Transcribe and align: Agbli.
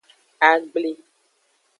Agbli. 0.49 0.91